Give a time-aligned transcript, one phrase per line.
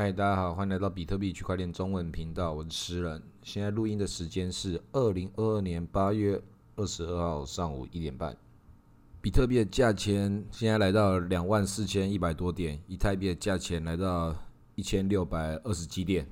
[0.00, 3.20] 嗨，大家好，欢迎来到比特币区块链中文频道，我是诗人。
[3.42, 6.40] 现在录音的时间是二零二二年八月
[6.76, 8.36] 二十二号上午一点半。
[9.20, 14.32] 比特币的价钱现在来到两万四千一百多点，以太币的价钱来到
[14.76, 16.28] 一千六百二十几点。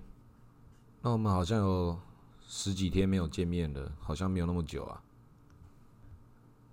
[1.02, 1.98] 那我们好像有
[2.46, 5.02] 十几天没有见面了，好像没有那么久啊。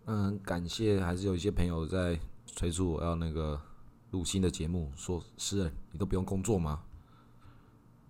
[0.06, 3.60] 嗯，感谢，还是有一些朋友在催促我要那个。
[4.14, 6.84] 录新的节目，说诗人，你都不用工作吗？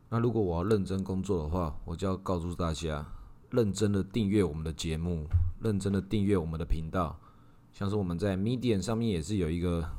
[0.09, 3.05] 那如果我要认真工作的话，我就要告诉大家，
[3.51, 5.25] 认真的订阅我们的节目，
[5.61, 7.17] 认真的订阅我们的频道。
[7.71, 9.89] 像是我们在 Medium 上面也是有一个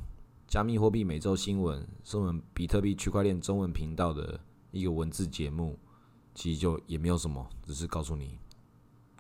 [0.47, 4.39] 加密货币每周新闻，是我们比特币区块链中文频道的
[4.73, 5.79] 一个文字节目。
[6.35, 8.39] 其实就也没有什么，只是告诉你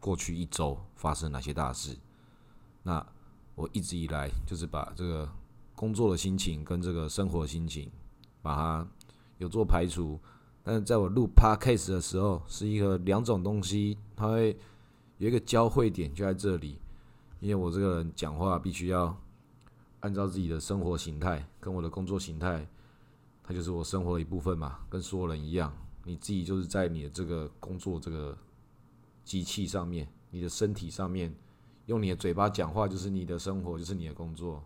[0.01, 1.97] 过去一周发生哪些大事。
[2.83, 3.05] 那
[3.55, 5.27] 我一直以来就是把这个。
[5.85, 7.91] 工作的心情跟这个生活心情，
[8.41, 8.89] 把它
[9.37, 10.19] 有做排除。
[10.63, 14.57] 但是在我录 podcast 的时候，是一个两种东西，它会
[15.19, 16.79] 有一个交汇点就在这里。
[17.39, 19.15] 因为我这个人讲话必须要
[20.01, 22.67] 按照自己的生活形态跟我的工作形态，
[23.43, 25.71] 它就是我生活的一部分嘛，跟所有人一样。
[26.05, 28.35] 你自己就是在你的这个工作这个
[29.23, 31.35] 机器上面，你的身体上面，
[31.85, 34.65] 用你的嘴巴讲话就是你的生活，就是你的工作。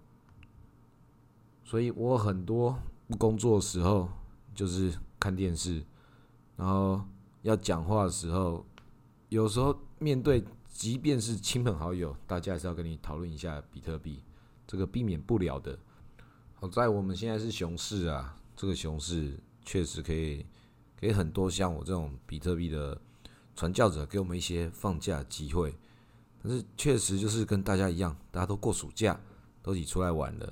[1.68, 4.08] 所以我很多不工作的时候
[4.54, 5.84] 就是看电视，
[6.56, 7.04] 然后
[7.42, 8.64] 要讲话的时候，
[9.28, 14.24] 有时候面对即便是亲朋好友，大家还是要跟你讨论一下比特币，
[14.66, 15.78] 这个避免不了的。
[16.54, 20.46] 好在我们现在是熊市啊，这个熊市确实可以
[20.96, 22.98] 给很多像我这种比特币的
[23.54, 25.76] 传教者给我们一些放假机会，
[26.42, 29.20] 但是确实就是跟大家一样，大家都过暑假，
[29.62, 30.50] 都一起出来玩了。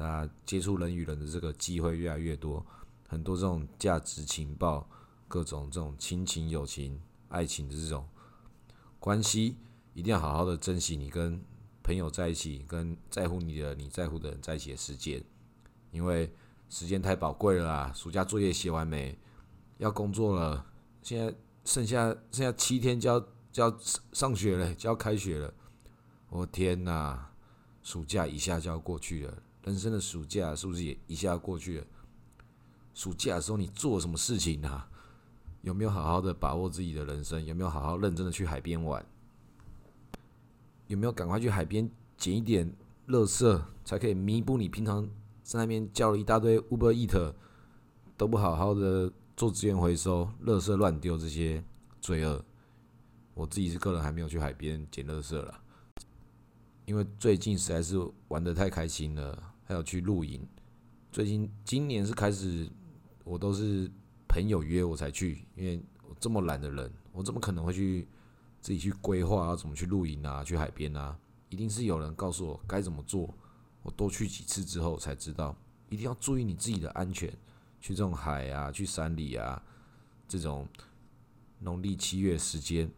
[0.00, 2.64] 大家接触人与人的这个机会越来越多，
[3.06, 4.88] 很多这种价值情报、
[5.28, 6.98] 各种这种亲情、友情、
[7.28, 8.08] 爱情的这种
[8.98, 9.58] 关系，
[9.92, 11.38] 一定要好好的珍惜你跟
[11.82, 15.22] 朋友在一起，跟在乎你的你在乎的人在一起的时间，
[15.90, 16.32] 因为
[16.70, 17.92] 时间太宝贵了啦。
[17.94, 19.18] 暑假作业写完没？
[19.76, 20.64] 要工作了，
[21.02, 21.34] 现在
[21.66, 23.20] 剩下剩下七天就要
[23.52, 23.78] 就要
[24.14, 25.52] 上学了，就要开学了。
[26.30, 27.30] 我天哪，
[27.82, 29.42] 暑假一下就要过去了。
[29.64, 31.86] 人生的暑假是不是也一下过去了？
[32.94, 34.88] 暑假的时候你做什么事情啊？
[35.62, 37.44] 有没有好好的把握自己的人生？
[37.44, 39.04] 有没有好好认真的去海边玩？
[40.86, 42.72] 有没有赶快去海边捡一点
[43.08, 45.08] 垃圾，才可以弥补你平常
[45.42, 47.34] 在那边叫了一大堆 Uber Eat
[48.16, 51.62] 都不好好的做资源回收，垃圾乱丢这些
[52.00, 52.44] 罪恶？
[53.34, 55.60] 我自己是个人还没有去海边捡垃圾了。
[56.86, 57.96] 因为最近实在是
[58.28, 60.44] 玩的太开心了，还有去露营。
[61.12, 62.68] 最近今年是开始，
[63.22, 63.88] 我都是
[64.28, 68.08] 朋友约我才去，因为我这么懒的人，我怎么可能会去
[68.60, 71.16] 自己去规划要怎么去露营啊，去海边啊？
[71.50, 73.32] 一定是有人告诉我该怎么做。
[73.82, 75.54] 我多去几次之后才知道，
[75.88, 77.32] 一定要注意你自己的安全。
[77.80, 79.62] 去这种海啊，去山里啊，
[80.26, 80.66] 这种
[81.60, 82.90] 农历七月时间。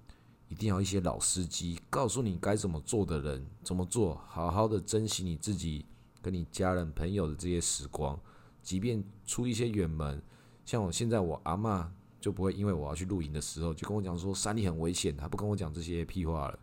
[0.49, 5.84] 一定要一些老司机告诉你该怎么做的人怎么做，好好的珍惜你自己
[6.22, 8.19] 跟你家人朋友的这些时光。
[8.62, 10.22] 即便出一些远门，
[10.65, 16.59] 像我现在我阿妈就不会因为我要去露营的时候就跟我讲说山里很危险，他不跟我讲这些屁话了，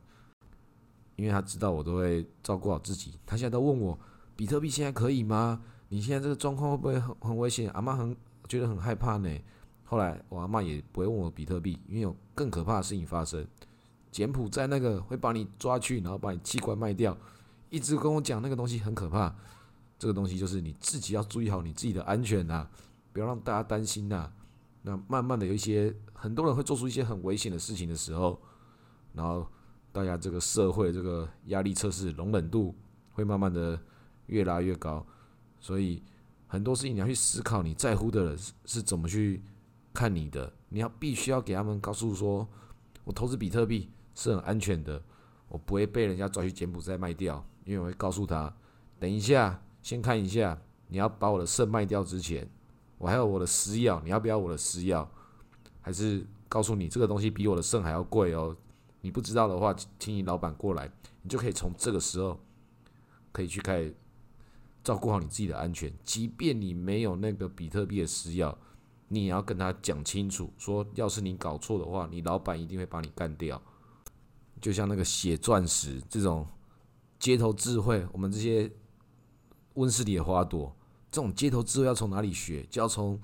[1.17, 3.19] 因为他知道我都会照顾好自己。
[3.25, 3.99] 他现在都问我
[4.37, 5.61] 比特币现在可以吗？
[5.89, 7.69] 你现在这个状况会不会很很危险？
[7.71, 8.15] 阿妈很
[8.47, 9.29] 觉得很害怕呢。
[9.83, 13.45] 后来我阿妈也不会问我比特币，因为有更可怕的事情发生。
[14.11, 17.17] 柬埔寨那个会把你抓去，然后把你器官卖掉，
[17.69, 19.35] 一直跟我讲那个东西很可怕。
[19.97, 22.67] 这个东西就是你自己要注意好你自己的安全呐，
[23.11, 24.31] 不要让大家担心呐。
[24.81, 28.41] 那慢慢的有一些很多人会做出一些很危险的事情的时候，
[29.13, 29.45] 然后
[29.91, 32.73] 大家这个社会这个压力测试容忍度
[33.11, 33.77] 会慢慢的
[34.27, 35.05] 越拉越高。
[35.59, 36.01] 所以
[36.47, 39.43] 很多事情你要去思考，你在乎的人是是怎么去
[39.93, 42.47] 看你的，你要必须要给他们告诉说，
[43.03, 43.89] 我投资比特币。
[44.15, 45.01] 是很安全的，
[45.47, 48.53] 我不会被人家抓去柬埔寨卖掉，因为我会告诉他，
[48.99, 52.49] 等一下，先看一下，你要把我的肾卖掉之前，
[52.97, 55.09] 我还有我的私药，你要不要我的私药？
[55.81, 58.55] 还是告诉你这个东西比我的肾还要贵哦？
[59.01, 60.91] 你不知道的话，请你老板过来，
[61.21, 62.39] 你就可以从这个时候
[63.31, 63.89] 可以去开
[64.83, 68.57] 照顾好你自己的安全，即便你没有那个比特币的私药，
[69.07, 73.61] 你也要跟他讲清楚，说要是你搞错的话，你老板一定会把你干掉。
[74.59, 76.45] 就像那个写钻石这种
[77.19, 78.71] 街头智慧，我们这些
[79.73, 80.73] 温室里的花朵，
[81.11, 82.65] 这种街头智慧要从哪里学？
[82.69, 83.19] 就要从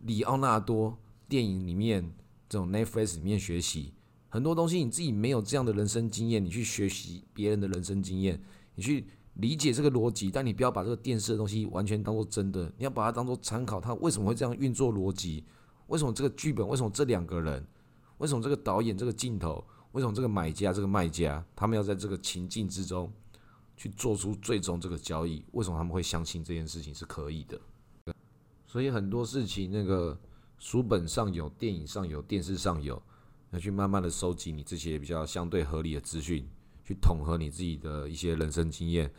[0.00, 0.98] 里奥纳多
[1.28, 2.12] 电影里面
[2.48, 3.94] 这种 Netflix 里面学习
[4.28, 8.42] 很多东西，你自己没有这样的人生经验，你去学习别人的人生经验，
[8.74, 15.44] 你去理解这个逻辑，但你不要把这个电视的东西完全当做真的，你要把它当做参考，它为什么会这样运作逻辑？
[15.86, 16.68] 为什么这个剧本？
[16.68, 17.64] 为什么这两个人？
[18.18, 19.64] 为什么这个导演、这个镜头？
[19.92, 23.10] 为什么这个买家、这个卖家，他们要在这个情境之中
[23.78, 25.42] 去做出最终这个交易？
[25.52, 27.58] 为什么他们会相信这件事情是可以的？
[28.66, 30.18] 所以很多事情，那个
[30.58, 33.00] 书本上有，电影上有，电视上有，
[33.52, 36.44] 要去慢慢的收集你这些比较相对合理的资讯，
[36.84, 39.10] 去统合你自己的一些人生经验。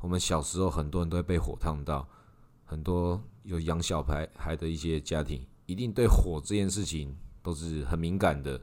[0.00, 2.08] 我们小时候很多人都会被火烫到，
[2.64, 8.60] 很多有养小孩孩的一些家庭，一定对火这件事情都是很敏感的。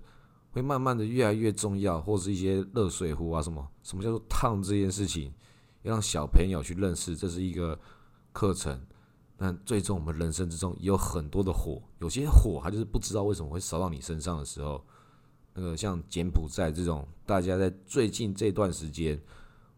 [0.56, 5.34] 会慢慢的越来越重要，或是一些热水壶啊什么，什么叫做烫这件事情，
[5.82, 7.78] 要让小朋友去认识，这是一个
[8.32, 8.82] 课程。
[9.36, 14.82] 但最终我们人生之中也有很多的火，有些火它就是不知道为什么会烧到你身上的时候，
[15.54, 19.22] 那个像柬埔寨这种，大家在最近这段时间，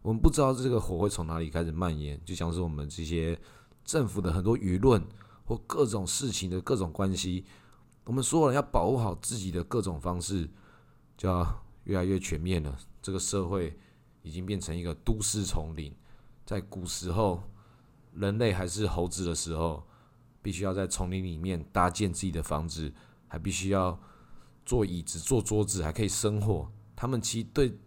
[0.00, 3.36] 我们不知道这个火会从哪里开始蔓延，就像是我们这些
[3.84, 5.02] 政府的很多舆论
[5.44, 7.44] 或各种事情的各种关系，
[8.04, 10.48] 我们所有人要保护好自己的各种方式。
[11.18, 12.78] 就要越来越全面了。
[13.02, 13.76] 这个社会
[14.22, 15.92] 已经变成一个都市丛林。
[16.46, 17.42] 在古时候，
[18.14, 19.86] 人类还是猴子的时候，
[20.40, 22.90] 必须要在丛林里面搭建自己的房子，
[23.26, 24.00] 还必须要
[24.64, 26.70] 做椅子、做桌子，还可以生火。
[26.96, 27.78] 他们其实对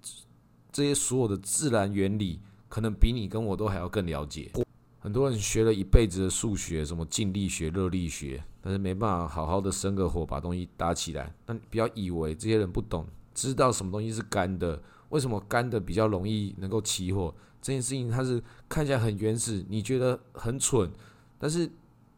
[0.71, 2.39] 这些所有的自然原理，
[2.69, 4.51] 可能比你跟我都还要更了解。
[4.99, 11.33] 很多人学了一辈子的数学，什么静力学、热力学，但是没办法好好的生个火，把东西搭起来。
[11.47, 13.07] 那不要以为这些人不懂。
[13.41, 14.79] 知道什么东西是干的？
[15.09, 17.33] 为什么干的比较容易能够起火？
[17.59, 20.91] 这件事情它是看起来很原始，你觉得很蠢，
[21.39, 21.69] 但是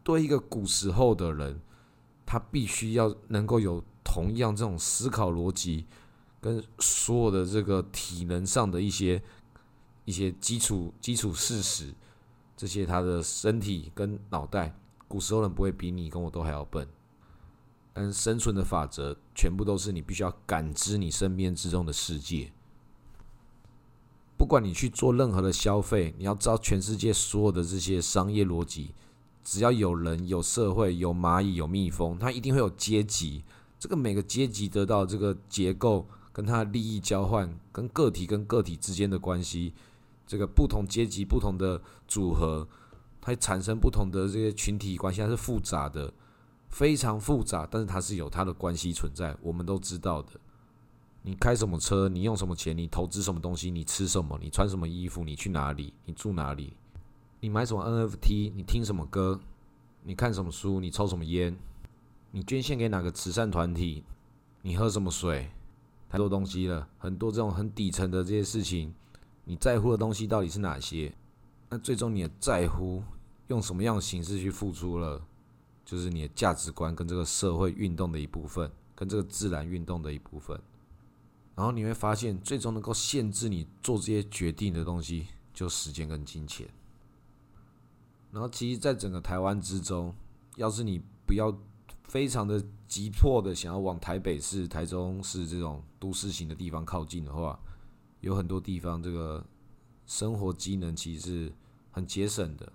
[0.03, 1.59] 对一个古时候的人，
[2.25, 5.85] 他必须要能够有同样这种思考逻辑，
[6.41, 9.21] 跟所有的这个体能上的一些
[10.05, 11.93] 一些基础基础事实，
[12.55, 14.75] 这些他的身体跟脑袋，
[15.07, 16.87] 古时候人不会比你跟我都还要笨。
[17.93, 22.51] 但是生存的法则全部都是你必须要感知你身边之中的世界。
[24.35, 28.93] 不管你去做任何的消费，你要知道全世界所有的这些商业逻辑，
[29.43, 33.43] 只要有人、有社会、有蚂蚁、有蜜蜂，它一定会有阶级。
[33.79, 39.73] 这个每个阶级得到这个结构，跟它的利益交换，跟个体跟个体之间的关系，
[40.25, 42.67] 这个不同阶级不同的组合，
[43.21, 46.11] 它产生不同的这些群体关系，它是复杂的。
[46.73, 50.31] 非常复杂，但是它是有它的关系存在，我们都知道的。
[51.21, 52.09] 你开什么车？
[52.09, 52.75] 你用什么钱？
[52.75, 53.69] 你投资什么东西？
[53.69, 54.39] 你吃什么？
[54.41, 55.23] 你穿什么衣服？
[55.23, 55.93] 你去哪里？
[56.03, 56.73] 你住哪里？
[57.41, 58.51] 你买什么 NFT？
[58.55, 59.39] 你听什么歌？
[60.01, 60.79] 你看什么书？
[60.79, 61.55] 你抽什么烟？
[62.31, 64.03] 你捐献给哪个慈善团体？
[64.63, 65.51] 你喝什么水？
[66.09, 68.91] 太多东西了，很多这种很底层的这些事情，
[69.45, 71.13] 你在乎的东西到底是哪些？
[71.69, 73.03] 那最终你也在乎
[73.47, 75.21] 用什么样的形式去付出了？
[75.85, 80.59] 就是你的价值观跟这个社会运动的一部分，跟这个自然运动的一部分。
[81.55, 86.67] 然后你会发现，最终能够限制你做这些决定的东西，就时间跟金钱。
[88.31, 90.15] 然后，其实，在整个台湾之中，
[90.55, 91.55] 要是你不要
[92.05, 97.59] 非常的急迫的想要往台北市、台中市这种都市型的地方靠近的话，
[98.21, 99.45] 有很多地方这个
[100.07, 101.53] 生活机能其实是
[101.91, 102.73] 很节省的，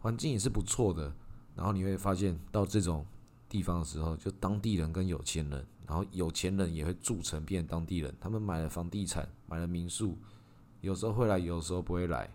[0.00, 1.14] 环境也是不错的。
[1.56, 3.04] 然后你会发现，到这种
[3.48, 8.14] 地方的时候，就当地人跟有钱人，然后有钱人也会住成变当地人。
[8.20, 10.18] 他们买了房地产，买了民宿，
[10.82, 12.30] 有时候会来，有时候不会来。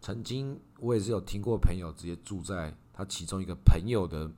[0.00, 4.30] 曾经我也是有听过朋友直接住在他其中一个朋友的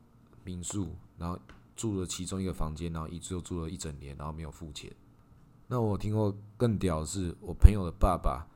[0.42, 0.88] 民宿，
[1.18, 1.38] 然后
[1.76, 4.90] 住了其中一个房间，然后一住就住了一整年，然后没有付钱。
[5.66, 8.46] 那我听过更屌的是，我朋友的爸爸，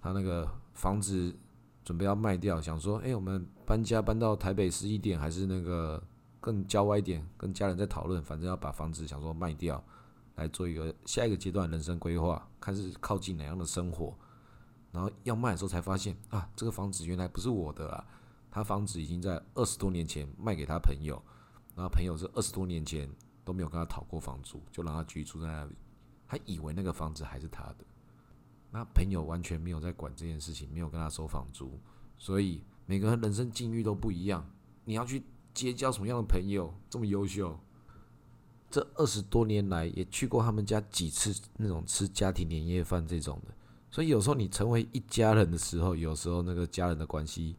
[0.00, 1.34] 他那个房子。
[1.84, 6.02] 准备要卖掉，想说，哎，我们搬家搬到台北市一点，还是那个
[6.40, 7.26] 更郊外一点？
[7.36, 9.82] 跟家人在讨论，反正要把房子想说卖掉，
[10.36, 14.14] 来做一个下一个阶段人生规划，看是靠近哪样的生活。
[14.92, 18.04] 然后要卖的时候才发现，啊，这个房子原来不是我的啊，
[18.50, 21.20] 他房子已经在二十多年前卖给他朋友，
[21.74, 23.10] 然后朋友是二十多年前
[23.44, 25.74] 都没有跟他讨过房租，就让他居住在那里，
[26.28, 27.76] 他以为那个房子还是他的。
[28.72, 31.78] 那朋友完全没有在管这件事情，没有跟他收房租，
[32.16, 34.44] 所以每个人人生境遇都不一样。
[34.84, 37.58] 你要去结交什么样的朋友这么优秀？
[38.70, 43.54] 这二十多年来也去过他们家几次，那种吃家庭年夜饭这种的。
[43.90, 47.54] 所以有时候你成为一家人的时候，有时候那个家人的关系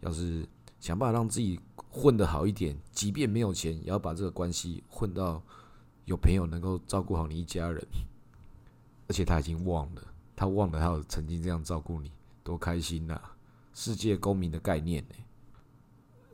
[0.00, 0.46] 要是
[0.78, 1.58] 想办法让自己
[1.90, 5.42] 混得好一点，即便没有钱，也要把这个关系混到
[6.04, 7.82] 有朋友能够照顾好你一家人。
[9.08, 10.02] 而且他已经忘了，
[10.38, 12.12] 他忘了他有曾经这样照顾你，
[12.44, 13.20] 多开心呐！
[13.74, 15.16] 世界公民的概念呢？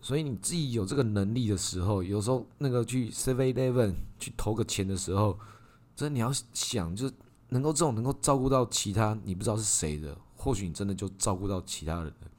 [0.02, 5.38] 所以你自己有这个能力的时候，有时候那个去 Seven Eleven 去投个钱的时候，
[5.96, 7.10] 真的你要想，就
[7.48, 12.30] 能够这种能够照顾到其他你不知道是谁的，或许你真的就照顾到其他人了。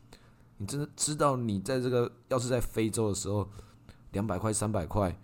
[0.57, 3.50] 你真的知道，你在这个要是在非洲的时候，
[4.12, 5.19] 两百块、三百块，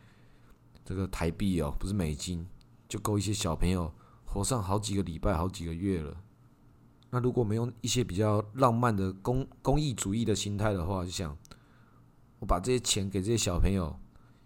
[0.84, 2.48] 这个台币哦，不是美金，
[2.90, 3.94] 就够一些小朋友。
[4.26, 6.18] 活上好几个礼拜、好几个月了。
[7.12, 11.38] 那如果没有一些比较浪漫的公公益主义的心态的话，就想
[12.40, 14.00] 我把这些钱给这些小朋友，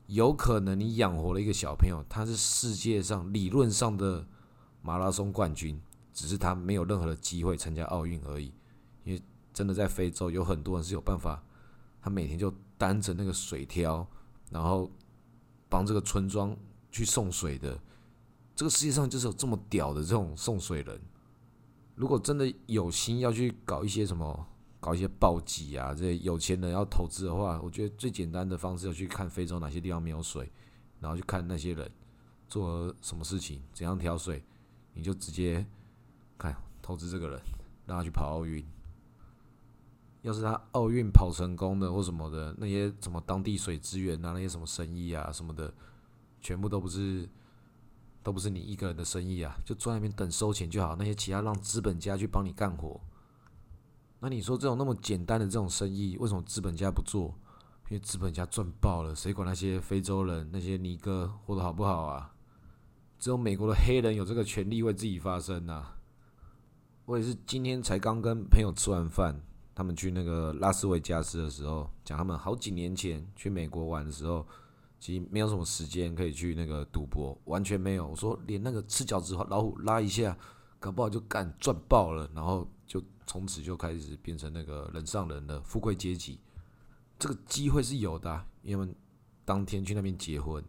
[0.08, 4.28] 有可能你养活了一个小朋友，他是世界上理论上的
[4.82, 5.80] 马拉松冠军，
[6.12, 8.52] 只是他没有任何的机会参加奥运而已。
[9.04, 9.22] 因为
[9.54, 11.44] 真的在非洲有很多人是有办法，
[12.02, 14.06] 他每天就担着那个水挑，
[14.50, 14.92] 然后
[15.70, 16.58] 帮这个村庄
[16.92, 17.80] 去送水的。
[18.56, 21.00] 这个世界上就是有这么屌的这种送水人，
[21.96, 24.46] 如果真的有心要去搞一些什么，
[24.82, 30.52] 搞一些暴击啊，这些有钱人要投资的话，我觉得最简单的方式要去看非洲哪些地方没有水，
[31.00, 31.90] 然后去看那些人
[32.48, 34.44] 做什么事情，怎样挑水，
[34.94, 35.66] 你就直接
[36.38, 37.42] 看投资这个人，
[37.86, 38.64] 让他去跑奥运。
[40.22, 45.74] 要是他奥运跑成功的或什么的，那些什么当地水资源啊，那些什么生意啊什么的，
[46.42, 47.30] 全部都不是。
[48.25, 50.96] 都不是你一个人的生意啊，就坐在那边等收钱就好。
[50.96, 53.00] 那些其他让资本家去帮你干活，
[54.20, 57.36] 那你说这种那么简单的这种生意，为什么资本家不做？
[57.88, 62.34] 因为资本家赚爆了，谁管那些非洲人、那些尼哥活得好不好啊？
[63.20, 65.86] 只有美国的黑人有这个权利为自己发声呐。
[67.05, 69.39] 我也是今天才刚跟朋友吃完饭，
[69.75, 74.44] 他们去那个拉斯维加斯的时候，讲他们好几年前去美国玩的时候。
[75.00, 78.08] 其实没有什么时间可以去那个赌博，完全没有。
[78.08, 80.36] 我说连那个吃饺子老虎拉一下，
[80.80, 86.40] 搞不好就干赚爆了，然后就从此就开始变成那个人上人的富贵阶级。
[87.20, 88.96] 这个机会是有的，因为
[89.44, 90.64] 当天去那边结婚。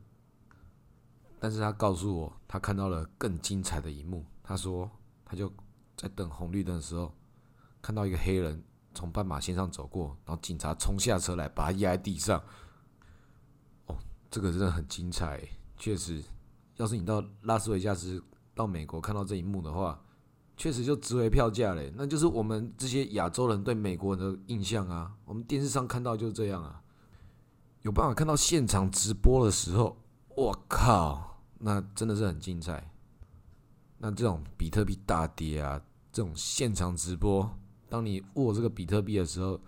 [1.39, 4.25] 但是他告诉我，他看到了更精彩的一幕。
[4.43, 4.91] 他说，
[5.25, 5.53] 他就
[5.97, 7.13] 在等红绿灯的时候，
[7.81, 8.63] 看到一个黑人
[8.95, 12.43] 从斑马线上走过，然后警察冲下车来把他压在地上。
[14.37, 15.41] 这个真的很精彩，
[15.79, 16.23] 确实，
[16.77, 18.23] 要是你到拉斯维加斯、
[18.55, 19.99] 到美国看到这一幕的话，
[20.59, 21.91] 确实就值回票价嘞。
[21.97, 26.83] 那就是我们这些亚洲人对美国人的印象啊，我们电视上看到就是这样啊。
[27.81, 29.97] 有办法看到现场直播的时候，
[30.35, 32.91] 我靠，那真的是很精彩。
[33.97, 35.81] 那这种比特币大跌啊，
[36.13, 37.51] 这种现场直播，
[37.89, 39.59] 当你握这个比特币的时候，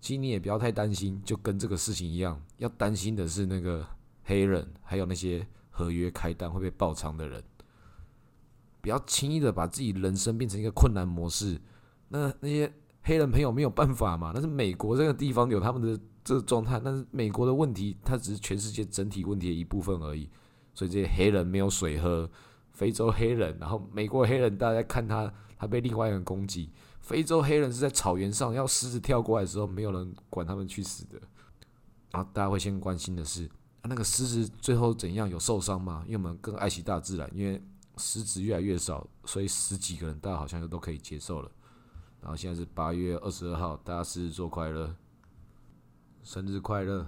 [0.00, 3.84] 其实你也不要太担心，就跟这个事情一样，要担心的是那个。
[4.24, 7.42] 黑人还有那些合约开单会被爆仓的人，
[8.80, 11.60] 不要轻易的把自己人生变成一个困难模式。
[12.08, 14.32] 那那些黑人朋友没有办法嘛？
[14.34, 20.28] 那是美国这个地方有他们的这个状态，但是美国的问题，它只是全世界整体问题的一部分而已。
[20.74, 22.30] 所以这些黑人没有水喝，
[22.70, 26.70] 非洲黑人，然后美国黑人，大家看他，他被另外一个人攻击。
[27.00, 31.20] 非洲黑人是在草原上要狮子跳过来的时候，没有人管他们去死的。
[32.12, 33.50] 然后大家会先关心的是。
[33.88, 35.28] 那个狮子最后怎样？
[35.28, 36.04] 有受伤吗？
[36.06, 37.60] 因为我们更爱惜大自然，因为
[37.96, 41.50] 狮子越来越少，所以十几个人大家好像都可以接受了。
[42.20, 44.94] 然后现在是八月二十二号，大家狮子座快乐，
[46.22, 47.06] 生日快乐！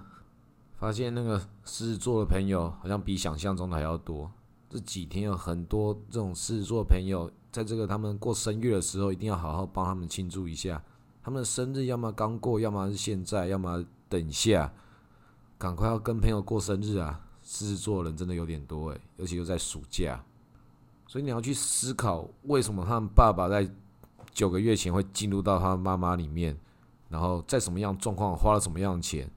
[0.76, 4.31] 发现那个狮子座的朋友好像比想象中的还要多。
[4.69, 10.83] 这几天有很多这种狮子座朋友，在这个他们过生日的时候，一定要好好帮他们庆祝一下。
[11.23, 14.75] 他们的生日要么刚过，要么是现在，要么等一下。
[15.58, 17.20] 赶快要跟朋友过生日啊！
[17.42, 20.25] 狮子座人真的有点多诶，尤其又在暑假，
[21.06, 23.70] 所以你要去思考，为什么他们爸爸在
[24.32, 26.58] 九个月前会进入到他妈妈里面，
[27.08, 29.30] 然后在什么样状况花了什么样的钱？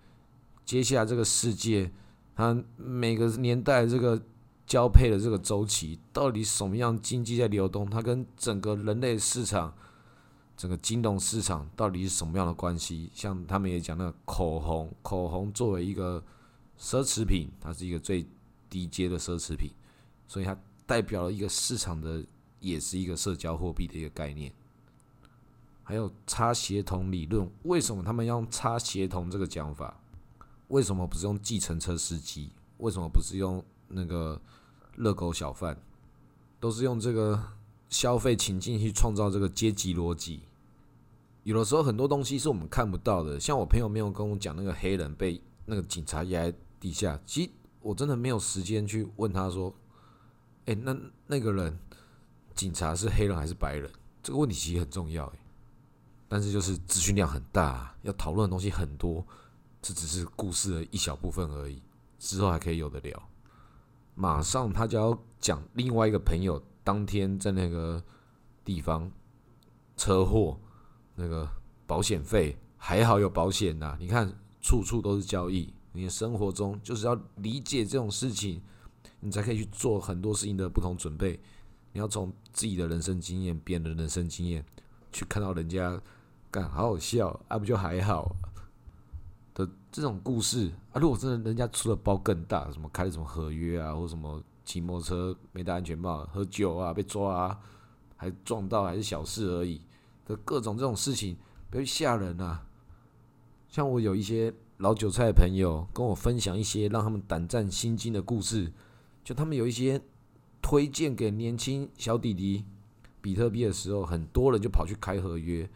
[0.65, 1.91] 接下来这个世界，
[2.35, 4.21] 他每个年代这个
[4.65, 7.89] 交配的这个周期，到底什么样经济在流动？
[7.89, 9.73] 它跟整个人类市场。
[10.57, 13.11] 整个金融市场到底是什么样的关系？
[13.13, 16.21] 像他们也讲，那个口红，口红作为一个
[16.79, 18.25] 奢侈品，它是一个最
[18.67, 19.71] 低阶的奢侈品，
[20.27, 22.25] 所以它代表了一个市场的，
[22.59, 24.51] 也是一个社交货币的一个概念。
[25.83, 29.97] 还有差协同理论，为什么他们要用差协同这个讲法？
[30.69, 32.49] 为什么不是用计程车司机？
[32.79, 34.41] 为什么不是用那个
[34.95, 35.77] 热狗小贩？
[36.59, 37.41] 都是用这个
[37.89, 40.41] 消费情境去创造这个阶级逻辑。
[41.47, 47.49] 有的时候很多东西是我们看不到的，像我朋友没有跟我讲那个黑人被那个警察压在地下，其实
[47.79, 49.73] 我真的没有时间去问他说
[50.67, 50.93] ：“哎，那
[51.25, 51.79] 那个人
[52.53, 53.89] 警察是黑人还是白人？”
[54.21, 55.39] 这个问题其实很重要，哎，
[56.27, 59.25] 但是就是资讯量很大，要讨论的东西很多，
[59.81, 61.81] 这只是故事的一小部分而已，
[62.19, 63.23] 之后还可以有的聊。
[64.15, 68.03] 马上他就要讲另外一个朋友当天在那个
[68.65, 69.09] 地方
[69.95, 70.59] 车祸，
[71.17, 71.49] 那个
[71.85, 73.97] 保险费还好有保险呐。
[73.99, 74.31] 你看
[74.61, 78.61] 处处都是交易，你的生活中就是要理解这种事情，
[79.19, 81.39] 你才可以去做很多事情的不同准备。
[81.91, 84.63] 你要从自己的人生经验、别人的人生经验
[85.11, 85.99] 去看到人家
[86.51, 88.35] 干好好笑啊，不就还好？
[89.55, 97.59] 的这种故事啊，如果真的人家出了包更大，什么开什么合约啊，或什么骑摩托车没戴安全帽、喝酒啊被抓啊，
[98.15, 99.81] 还撞到还是小事而已
[100.27, 101.37] 的各种这种事情，
[101.71, 102.67] 不要吓人啊！
[103.67, 108.71] 像我有一些老韭菜的朋友跟我分享一些让他们胆战心惊的故事，
[109.23, 109.99] 就他们有一些
[110.61, 112.65] 推荐给年轻小弟弟
[113.21, 115.67] 比特币的时候，很多人就跑去开合约，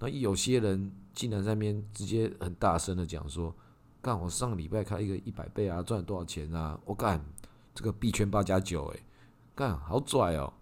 [0.00, 0.90] 那有些人。
[1.14, 3.52] 竟然在那边直接很大声的讲说
[4.00, 6.78] ：“干，我上礼拜开一个一百倍啊，赚了多少钱啊？
[6.84, 7.20] 我干
[7.74, 9.02] 这个币圈八加九，诶，
[9.52, 10.52] 干好拽哦！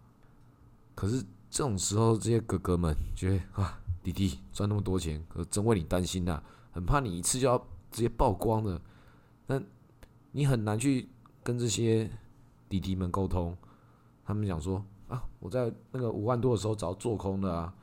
[0.95, 1.23] 可是
[1.57, 7.57] 这种时候，这些哥哥们觉得啊，弟弟赚那么多钱，可真为你担心呐，很怕你一次就要
[7.91, 8.79] 直接曝光了。
[9.47, 9.59] 那
[10.33, 11.09] 你很难去
[11.43, 12.11] 跟这些
[12.69, 13.57] 弟弟们沟通。
[14.23, 17.75] 他们讲说啊，我在那个五万多的时候找做空的啊，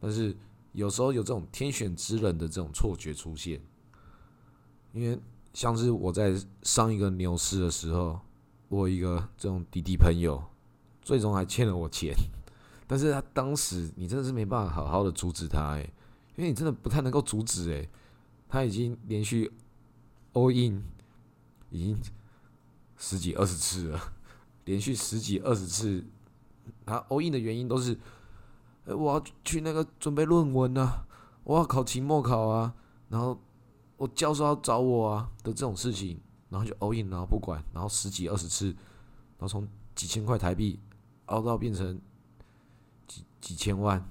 [0.00, 0.34] 但是。
[0.72, 3.60] 有时候有这种天选之人的这种错觉出现，
[4.94, 5.20] 因为
[5.52, 8.18] 像是我在上一个牛市的时候，
[8.70, 10.42] 我一个这种弟弟朋友，
[11.02, 12.14] 最终还欠了我钱，
[12.86, 15.92] 但是他当时你真的是没办法好好的阻止他，诶，
[16.36, 17.88] 因为你真的不太能够阻止，诶，
[18.48, 19.52] 他已经连续
[20.32, 20.82] all in
[21.70, 21.98] 已经
[22.96, 24.12] 十几二十次了，
[24.64, 26.04] 连续十几二十次，
[26.84, 27.98] 他 all in 的原因都是。
[28.84, 31.06] 我要去那个准备论文啊，
[31.44, 32.74] 我要考期末考啊，
[33.08, 33.40] 然后
[33.96, 38.66] 我教授要找我啊的这种事情，然后就 all in，然后不管，然后十几二十次，
[39.38, 40.80] 然后从几千块台币
[41.26, 41.96] 熬到变成
[43.42, 44.02] 几千万，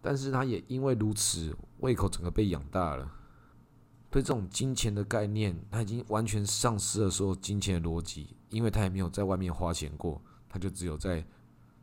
[0.00, 3.12] 但是他也因为如此，胃口整个被养大了，
[4.10, 11.22] 对这种金钱的概念，他已经完全丧失了所有金钱的逻辑，因为他也没有在外面花钱过，他就只有在。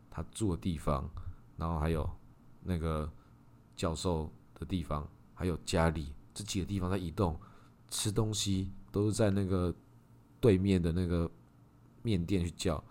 [0.09, 1.07] 他住的地方，
[1.57, 2.09] 然后还有
[2.63, 3.07] 那个
[3.75, 7.39] 教授的地方，还有家里这几个地方在移动，
[7.91, 9.71] 吃东西都是在那个
[10.39, 11.29] 对面的那个
[12.01, 12.83] 面店去叫，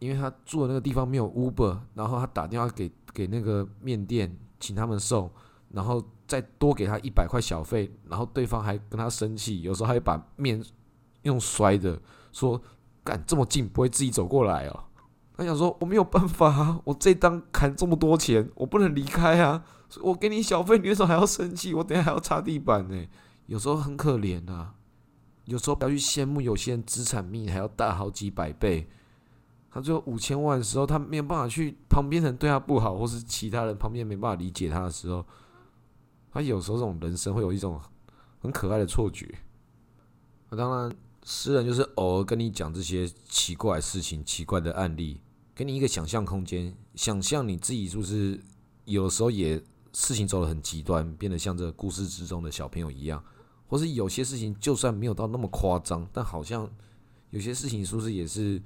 [0.00, 5.30] 因为他住的那个地方没有 Uber，然后他打电话给给那个面店，请他们送，
[5.68, 10.60] 然后再多给他一百块小费，然后对方还跟他生气，有时候还把面
[11.22, 12.00] 用摔的，
[12.32, 12.60] 说
[13.04, 14.84] 干这么近不会自己走过来哦。
[15.36, 19.64] 他想说我没有办法啊，我这单砍这么多钱，我不能离开啊！
[20.02, 21.74] 我给你小费，你为什么还要生气？
[21.74, 23.06] 我等下还要擦地板呢。
[23.46, 24.74] 有时候很可怜啊，
[25.46, 28.88] 有时候不要去羡慕有些人资产比你还要大好几百倍。
[29.70, 35.24] 他最后五千万的时候，他没有办法去旁边人对他不好，或是其他人旁边没办法理解他的时候，
[36.32, 37.80] 他有时候这种人生会有一种
[38.40, 39.32] 很可爱的错觉。
[40.48, 45.20] 那当然，诗人就是偶尔跟你讲这些奇怪事情、奇怪的案例。
[45.54, 48.40] 给你一个想象空间，想象你自己是不是
[48.86, 53.22] 有时候也事情走得很极端，变得像这故事之中的小朋友一样，
[53.68, 56.66] 或是有些事情就算没有到那么夸张，但好像
[57.28, 58.62] 有些事情是不是也是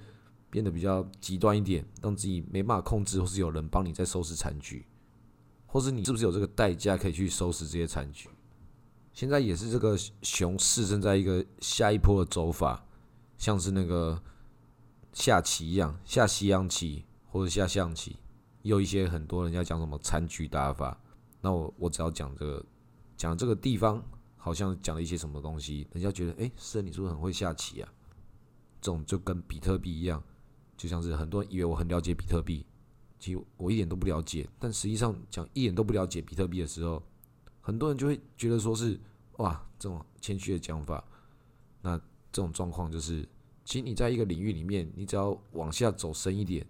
[0.55, 4.87] 变得比较极端一点，让自己没办法控制，或是有人帮你在收拾残局，
[5.67, 8.29] 或是你是不是有这个代价可以去收拾这些残局？
[9.13, 12.87] 现在也是这个熊市正在一个下一波的走法，
[13.37, 14.23] 像是那个。
[15.17, 18.17] 下棋一样，下西洋棋或者下象棋，
[18.63, 21.01] 有一些很多人要讲什么残局打法。
[21.41, 22.67] 那我我只要讲这个，
[23.17, 24.03] 讲这个地方
[24.37, 27.89] 好像讲了一些什么东西，人家觉得哎，是你是不是很会下棋啊？
[28.81, 30.21] 这种就跟比特币一样，
[30.77, 32.65] 就像是很多人以为我很了解比特币，
[33.19, 34.49] 其实我一点都不了解。
[34.59, 37.03] 但实际上讲一点都不了解比特币的时候，
[37.61, 38.99] 很多人就会觉得说是
[39.39, 41.03] 哇，这种谦虚的讲法。
[41.81, 41.97] 那
[42.33, 43.29] 这种状况就是。
[43.67, 46.67] 其实你在一个领域里面，你只要往下走深一点，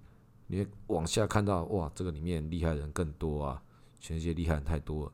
[0.47, 3.61] 你会往下看到哇，这个里面厉害的人更多啊，
[3.99, 5.13] 全世界厉害人太多了。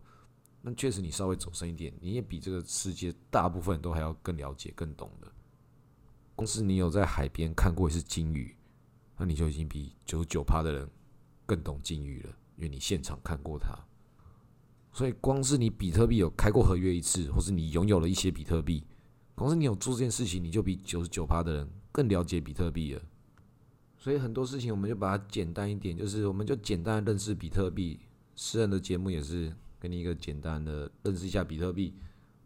[0.60, 5.32] 那确实你稍微走深一点，你也比这个世界大部分都还要更了解、更懂的。
[6.36, 8.54] 公司你有在海边看过一次鲸鱼，
[9.20, 10.88] 那你就已经比九十九趴的人
[11.44, 12.30] 更懂鲸鱼了。
[12.56, 13.78] 因为你现场看过它。
[14.92, 18.82] 所以，光是你比特币有开过合约一次，或是你拥有了一些比特币，
[19.34, 23.02] 光是你有做这件事情，你就比九十九趴的人更了解比特币了。
[23.96, 28.00] 所以很多事情我们就把它简单一点，就是我们就简单认识比特币。
[28.34, 31.94] 私人的节目也是给你一个简单的认识一下比特币。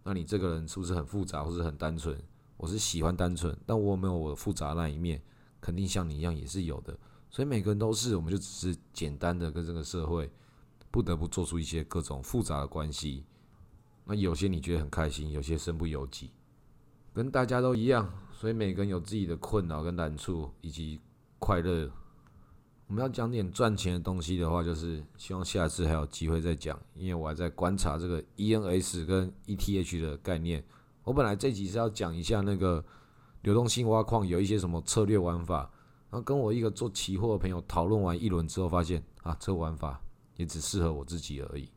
[0.02, 2.20] 那你这个人是不是很复杂，或是很单纯？
[2.56, 5.22] 我是喜欢单纯，但我没有我复杂那一面，
[5.64, 6.94] 肯定像你一样也是有的。
[7.30, 10.30] 所以每个人都是，我们就只是简单的跟这个社会。
[10.90, 13.24] 不得不做出一些各种复杂的关系，
[14.04, 16.30] 那有些你觉得很开心，有些身不由己，
[17.12, 21.00] 跟大家都一样，所以每个人有自己的困扰跟难处以及
[21.40, 21.90] 快乐。
[22.86, 30.64] 我们要讲点赚钱的东西的话，就是希望下次还有机会再讲，因为我还在观察这个 ENS 跟 ETH 的概念。
[31.02, 32.84] 我本来这集是要讲一下那个
[33.44, 35.70] 流动性挖矿有一些什么策略玩法，
[36.10, 40.00] 然后跟我一个做期货的朋友讨论完一轮之后，发现啊，这个玩法。
[40.36, 41.70] 也只适合我自己而已，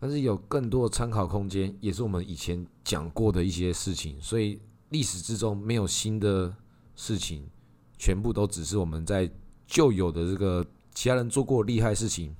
[0.00, 6.52] 但是有更多的参考空间，也是我们以前讲过的一些事情，所以历史之中没有新的
[6.96, 7.48] 事情，
[7.96, 9.30] 全部都只是我们在
[9.68, 12.34] 旧有的这个其他人做过厉害事情，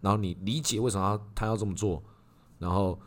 [0.00, 2.02] 然后你理解为什么他要这么做，
[2.58, 2.98] 然后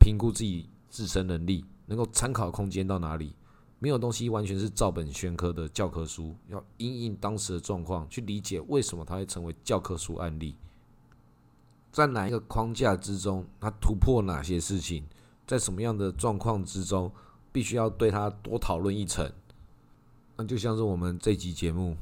[0.00, 3.34] 评估自己自身能力，能够参考空间到哪里，
[3.78, 10.56] 没有东西完全是照本宣科的教科书，要因应当时的状况去理解为什么它会成为教科书案例。
[11.92, 15.04] 在哪一个框架之中，它突破哪些事情，
[15.46, 17.10] 在什么样的状况之中，
[17.52, 19.32] 必须要对它多讨论一层。
[20.36, 21.96] 那就像是我们这集节目，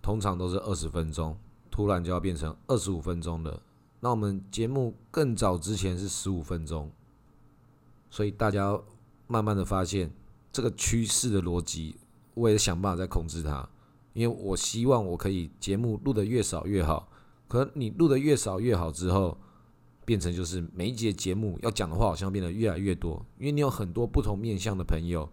[0.00, 1.36] 通常都是二十分钟，
[1.70, 3.62] 突然就要变成二十五分钟了。
[4.00, 6.90] 那我们节目更早之前是十五分钟，
[8.10, 8.80] 所以大家
[9.26, 10.10] 慢慢的发现
[10.52, 11.96] 这个趋势的逻辑，
[12.34, 13.66] 我也想办法在控制它，
[14.12, 17.08] 因为我希望我可以节目录的越少越好。
[17.48, 19.38] 可能你录的越少越好之后，
[20.04, 23.24] 变成就是每一节节目要讲的话，好像变得越来越多。
[23.38, 25.28] 因为你有很多不同面向的朋友，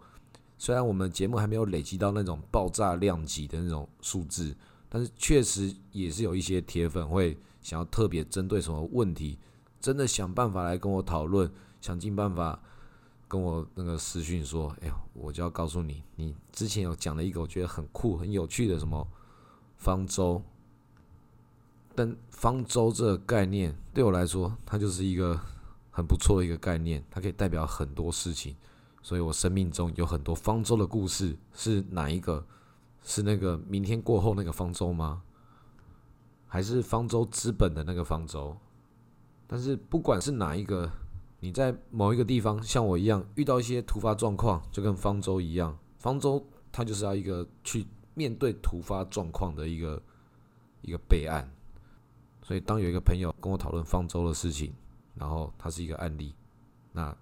[0.58, 4.54] 虽然我们节目还没有累积到那种爆炸量级的那种数字，
[4.88, 9.38] 但是确实也是有一些铁粉会想要特别针对什么问题，
[9.80, 12.62] 真的想办法来跟我讨论，想尽办法
[13.30, 19.06] 跟我那个私讯说：“哎呦，我就要告诉你，你之前有讲了一个我觉得很酷、很有趣的什么
[19.76, 20.42] 方舟。”
[21.94, 25.38] 但方舟这个概念对我来说，它就是一个
[25.92, 28.56] 很不错的一个概念，它可以代表很多事情。
[29.00, 32.44] 所以我生命中有很多方舟的故事，是哪一个？
[33.02, 35.22] 是那个明天过后那个方舟吗？
[36.48, 38.56] 还是方舟资本的那个方舟？
[39.46, 40.90] 但是不管是哪一个，
[41.40, 50.02] 你在某一个地方像我一样遇到一些突发状况，就跟方舟一样，方舟它就是要一个去面对突发状况的一个
[50.82, 51.50] 一个备案。
[52.42, 54.72] 所以，当有一个朋友跟我讨论方舟的事情，
[55.14, 56.34] 然后它是一个案例，
[56.92, 57.16] 那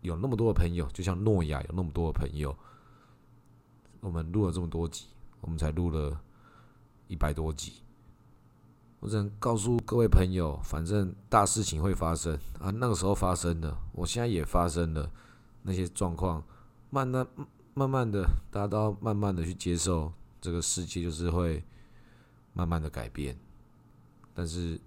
[0.00, 2.56] 有那么多的朋友，就像诺亚有那么多的朋友，
[4.00, 5.06] 我们录了这么多集，
[5.40, 6.18] 我们才录了
[7.08, 7.74] 一百多集。
[9.00, 15.10] 我只能告诉各位朋友，反正大事情会发生啊，那个时候发生的，我现在也发生了
[15.62, 16.42] 那些状况，
[16.90, 17.26] 慢慢
[17.74, 21.62] 慢慢的，大家都要慢慢的去接受这个世界，就是会
[22.52, 23.38] 慢慢的改变。
[24.34, 24.80] 但是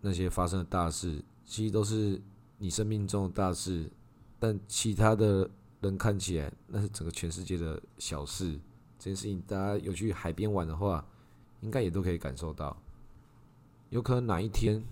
[0.00, 2.22] 那些发生的大事，其实都是
[2.58, 3.90] 你生命中的大事，
[4.38, 5.50] 但其他的
[5.80, 8.58] 人看起来那是整个全世界的小事。
[8.98, 11.04] 这件事情，大家有去海边玩的话，
[11.62, 12.76] 应该也都可以感受到。
[13.90, 14.82] 有可能哪一天，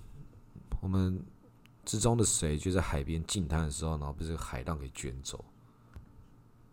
[0.80, 1.22] 我们
[1.84, 5.44] 之中的谁就在海边静滩的时候，然后被这个海浪给卷走。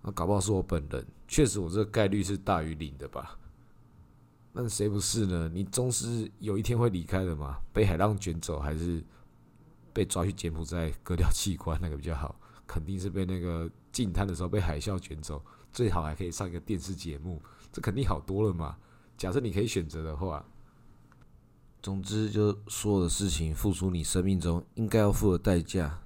[0.01, 3.37] 那搞不好是我本人，确实我这个概率是大于零的吧。
[4.53, 5.49] 那谁不是呢？
[5.53, 7.59] 你终是有一天会离开的嘛？
[7.71, 9.03] 被海浪卷走，还是
[9.93, 12.35] 被抓去柬埔寨割掉器官那个比较好？
[12.67, 18.77] 肯定是被那个进滩的时候被海啸卷走，最好还可以上一个电视节目，这肯定好多了嘛。
[19.17, 20.45] 假设你可以选择的话，
[21.81, 26.03] 总之就所有的事情付出你生命中应该要付的代价，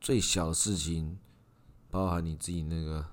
[0.00, 1.18] 最小的事情，
[1.90, 3.04] 包含你自己那个。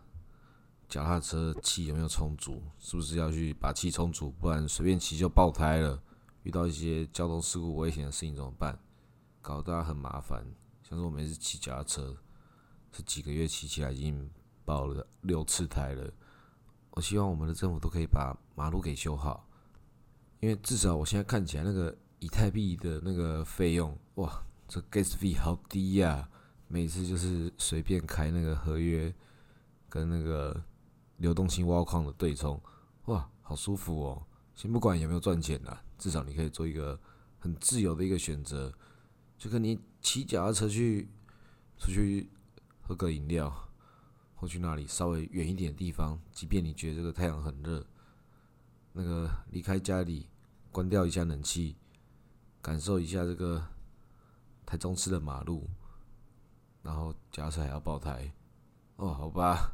[0.88, 2.62] 脚踏车气有没有充足？
[2.80, 4.30] 是不是要去把气充足？
[4.40, 6.00] 不然随便骑就爆胎了。
[6.44, 8.78] 遇到一些交通事故危险的事情怎么办？
[9.42, 10.46] 搞得大家很麻烦。
[10.88, 12.16] 像是我每次骑脚踏车，
[12.92, 14.30] 这几个月骑起来已经
[14.64, 16.14] 爆了六次胎了。
[16.92, 19.50] 我希望我们的政府都可以把马路给修好，
[20.46, 26.30] 因为至少我现在看起来那个以太币的那个费用，哇，这 gas 费好低呀！
[26.68, 29.12] 每次就是随便开那个合约，
[29.90, 30.64] 跟那个。
[31.20, 32.62] 流动性挖矿的对冲，
[33.06, 34.22] 哇，好舒服哦！
[34.54, 37.00] 先不管有没有赚钱啦，至少你可以做一个
[37.40, 38.70] 很自由的一个选择，
[39.38, 41.08] 就跟你骑脚踏车去
[41.78, 42.30] 出去
[42.82, 43.50] 喝个饮料，
[44.36, 47.88] 或去那里稍微远一点的地方，即便你觉得这个太阳很热，
[48.92, 50.28] 那个离开家里，
[50.76, 51.78] 关掉一下冷气，
[52.62, 53.66] 感受一下这个
[54.66, 55.70] 台中市的马路，
[56.82, 58.30] 然后脚踏车还要爆胎，
[58.98, 59.72] 哦，好吧，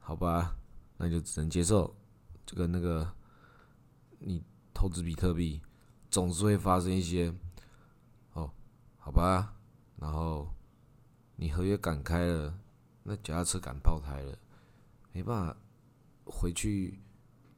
[0.00, 0.56] 好吧，
[0.96, 1.94] 那就只能接受，
[2.44, 3.08] 就跟那个
[4.18, 4.42] 你
[4.74, 5.62] 投资比特币。
[6.10, 7.32] 总是会发生一些，
[8.32, 8.50] 哦，
[8.98, 9.54] 好吧，
[9.94, 10.52] 然后
[11.36, 12.58] 你合约赶开了，
[13.04, 14.36] 那脚踏车赶爆胎了，
[15.12, 15.56] 没办法
[16.24, 17.00] 回去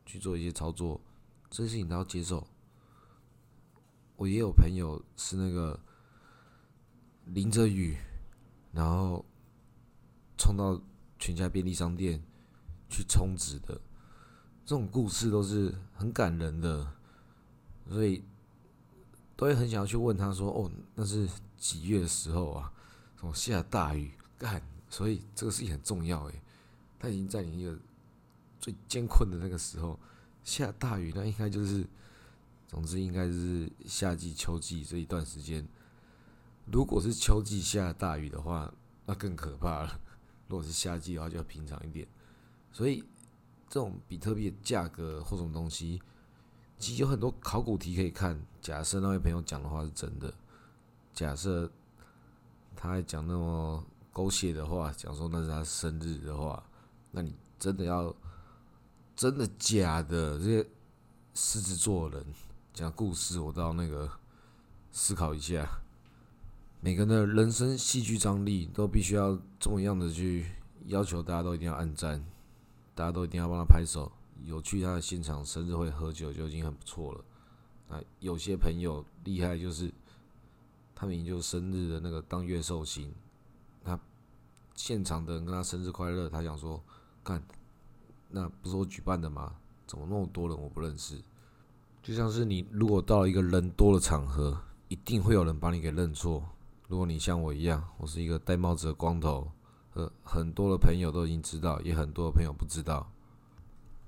[0.04, 1.00] 去做一些操作，
[1.48, 2.46] 这些事情都要接受。
[4.18, 5.81] 我也有朋友是那个
[7.24, 7.96] 淋着雨，
[8.72, 9.24] 然后
[10.37, 10.78] 冲到
[11.18, 12.22] 全家便利商店
[12.90, 13.81] 去充值的，
[14.66, 16.92] 这种故事都是很感人的，
[17.88, 18.22] 所以。
[19.38, 22.72] 都会很想要去问他说：“哦，那是几月的时候啊？
[23.20, 24.61] 什么下大雨干？
[24.90, 26.42] 所以这个事情很重要诶。
[26.98, 27.78] 他已经在你一个
[28.59, 29.96] 最艰困的那个时候
[30.42, 31.87] 下大雨，那应该就是，
[32.68, 35.66] 总之应该是夏季、秋季这一段时间。
[36.70, 38.72] 如果是秋季下大雨的话，
[39.07, 40.00] 那更可怕了。
[40.46, 42.07] 如果是夏季的话，就要平常一点。
[42.70, 43.02] 所以
[43.68, 46.00] 这种比特币的价格或什么东西。”
[46.78, 48.40] 其实有很多考古题可以看。
[48.61, 50.33] 假设那位朋友讲的话是真的，
[51.12, 51.68] 假设
[52.76, 56.62] 他还讲那么狗血的话，讲说那是他生日的话，
[57.11, 58.14] 那你真的要
[59.16, 60.38] 真的假的？
[60.38, 60.70] 这些
[61.35, 62.24] 狮子座人
[62.78, 64.08] 讲故事，我都要那个
[64.92, 65.68] 思考一下。
[66.80, 70.46] 每个人的人生戏剧张力都必须要这样的去
[70.86, 72.24] 要求，大家都一定要按赞，
[72.94, 74.12] 大家都一定要帮他拍手。
[74.44, 77.24] 有去他的现场生日会喝酒就已经很不错了。
[77.88, 79.92] 啊，有些朋友厉害，就是
[80.94, 83.12] 他们就生日的那个当月寿星，
[83.82, 83.98] 他
[84.76, 86.80] 现场的人跟他生日快乐，他想说，
[87.24, 87.42] 看，
[88.28, 89.56] 那不是我举办的吗？
[89.84, 91.20] 怎么那么多人我不认识？
[92.08, 96.42] 就像是你如果到了一个人多的场合，一定会有人把你给认错。
[96.86, 99.52] 如果你像我一样，我是一个戴帽子的光头，
[99.92, 103.06] 呃，很多的朋友都已经知道，也很多的朋友不知道。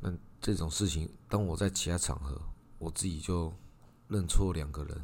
[0.00, 0.10] 那
[0.40, 2.40] 这种事情，当我在其他场合，
[2.78, 3.52] 我自己就
[4.08, 4.98] 认错两个人，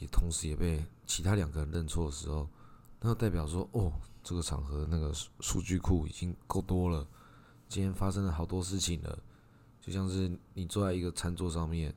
[0.00, 2.48] 也同时也被其他两个人认错的时候，
[2.98, 3.92] 那代表说，哦，
[4.24, 7.06] 这个场合那个数据库已经够多了，
[7.68, 9.16] 今天发生了好多事情了，
[9.80, 11.94] 就像是你坐在一个餐桌上面，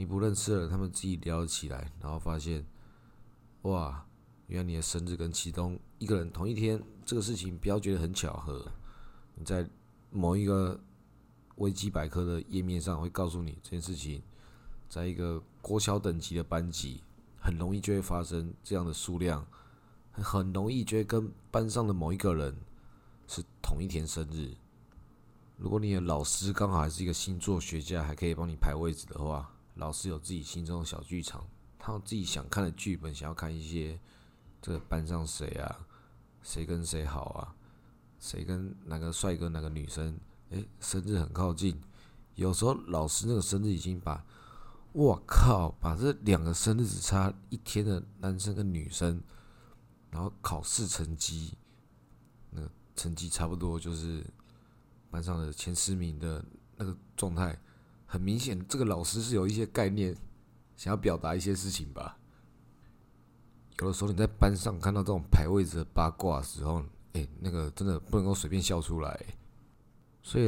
[0.00, 2.64] 你不认识的人，他们自己聊起来，然后发现，
[3.62, 4.04] 哇，
[4.46, 8.66] 原来你的生日跟其中一个人同一天，这个事情不要觉得很巧合，
[9.34, 9.68] 你在
[10.10, 10.80] 某一个。
[11.56, 14.22] 维基百科的页面上会告诉你这件事情，
[14.88, 17.02] 在一个国小等级的班级，
[17.38, 19.46] 很容易就会发生这样的数量，
[20.10, 22.56] 很容易就会跟班上的某一个人
[23.26, 24.54] 是同一天生日。
[25.58, 33.98] 如果你的老师刚好还是一个星座学家，还可以帮你排位置的话，老师有自己心中的小剧场，他有自己想看的剧本，想要看一些
[34.60, 35.86] 这个班上谁啊，
[36.42, 37.56] 谁跟谁好啊，
[38.18, 40.20] 谁跟哪个帅哥哪个女生。
[40.50, 41.80] 哎，生日很靠近，
[42.34, 44.22] 有时候老师那个生日已经把，
[44.92, 49.22] 我靠，把这两个生日只差一天的男生跟女生，
[50.10, 51.54] 然后考试成绩，
[52.50, 54.26] 那个成绩差不多就是
[55.08, 56.44] 班上的前十名的
[56.76, 57.58] 那个状态，
[58.10, 60.12] 很明显，这个老师是有一些概念，
[60.76, 62.18] 想要表达一些事情吧。
[63.78, 69.24] 有的时候你在班上看到这种排位置的八卦的时候，哎，那个真的不能够随便笑出来。
[70.24, 70.46] 所以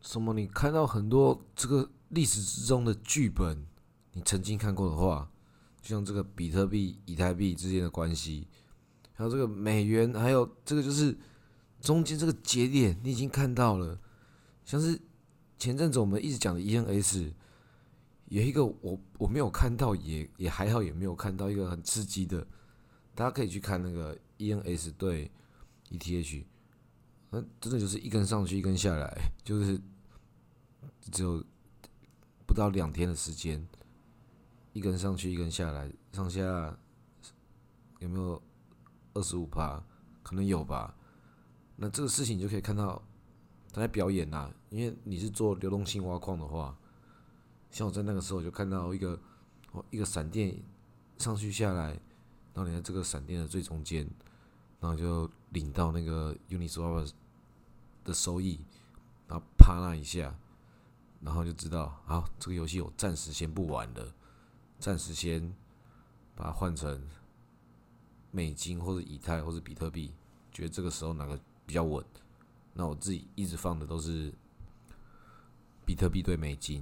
[0.00, 0.34] 什么？
[0.34, 3.64] 你看到很多这个历史之中的剧本，
[4.14, 5.30] 你曾经看过的话，
[5.80, 8.48] 就像这个比特币、以太币之间的关系，
[9.12, 11.16] 还有这个美元，还有这个就是
[11.80, 13.96] 中间这个节点，你已经看到了。
[14.64, 15.00] 像是
[15.60, 17.30] 前阵子我们一直讲的 ENS，
[18.30, 22.46] 有一个我我没有看到，也也还好，也没有看到一个很刺激的，
[23.14, 25.30] 大家可以去看那个 ENS 对
[25.90, 26.44] ETH。
[27.28, 29.78] 那真的就是一根上去一根下来，就是
[31.12, 31.44] 只有
[32.46, 33.68] 不到两天的时间，
[34.72, 36.40] 一根上去一根下来，上下
[37.98, 38.42] 有没有
[39.12, 39.84] 二十五趴？
[40.22, 40.96] 可能有吧。
[41.76, 43.02] 那这个事情你就可以看到
[43.72, 46.76] 他在表演呐，因为你是做流动性挖矿的话，
[47.70, 49.18] 像我在那个时候就看到一个
[49.72, 50.56] 哦一个闪电
[51.18, 51.90] 上去下来，
[52.54, 54.08] 然后你在这个闪电的最中间，
[54.80, 57.10] 然后就领到那个 Uniswap。
[58.02, 58.58] 的收益，
[59.28, 60.34] 然后啪那一下，
[61.20, 64.14] 然后就知道，好，这个游戏我暂时先不玩了，
[64.78, 65.54] 暂时先
[66.34, 67.06] 把它换成
[68.30, 70.14] 美金或者以太或者比特币，
[70.50, 72.02] 觉得这个时候哪个比较稳？
[72.80, 74.32] 那我自己一直放的都是
[75.84, 76.80] 比特币对美金，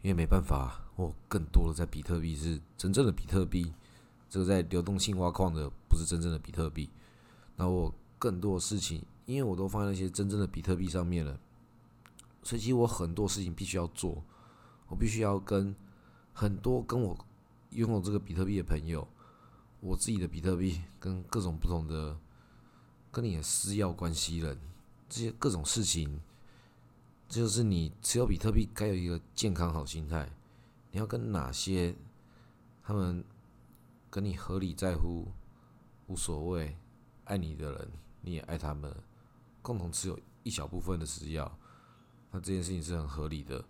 [0.00, 3.72] 因为没办法，我更多的在比特币是真正的比特币，
[4.28, 6.88] 这个在流动性挖矿的不是真正的比特币。
[7.56, 11.36] 那我更多的事情，因为我都放在那些真正的比特币上面了。
[12.44, 14.22] 所以，其实我很多事情必须要做，
[14.86, 15.74] 我必须要跟
[16.32, 17.26] 很多跟我
[17.70, 19.08] 拥有这个比特币的朋友，
[19.80, 22.16] 我自己的比特币跟各种不同的
[23.10, 24.56] 跟你的私钥关系人，
[25.10, 26.20] 这些各种事情，
[27.28, 30.30] 这就是你持有比特币该有一个健康好心态。
[30.92, 31.94] 你要跟哪些
[32.82, 33.24] 他们
[34.08, 35.26] 跟你合理在乎、
[36.06, 36.76] 无所谓、
[37.24, 37.88] 爱你的人，
[38.22, 38.94] 你也爱他们，
[39.60, 41.50] 共同持有一小部分的私钥。
[42.30, 43.64] 那这件事情是很合理的，